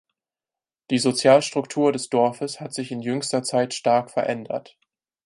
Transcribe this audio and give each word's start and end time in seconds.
Die 0.89 0.97
Sozialstruktur 0.97 1.91
des 1.91 2.09
Dorfes 2.09 2.59
hat 2.59 2.73
sich 2.73 2.91
in 2.91 3.03
jüngster 3.03 3.43
Zeit 3.43 3.75
stark 3.75 4.09
verändert. 4.09 4.75